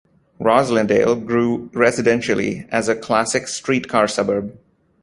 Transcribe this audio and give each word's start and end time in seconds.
Roslindale 0.39 1.23
grew 1.27 1.69
residentially 1.73 2.67
as 2.71 2.89
a 2.89 2.95
classic 2.95 3.47
streetcar 3.47 4.07
suburb. 4.07 4.57